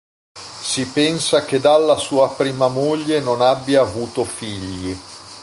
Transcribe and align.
Si 0.67 0.87
pensa 0.87 1.45
che 1.45 1.59
dalla 1.59 1.95
sua 1.95 2.33
prima 2.33 2.67
moglie 2.67 3.19
non 3.19 3.39
abbia 3.39 3.81
avuto 3.81 4.23
figli. 4.23 4.97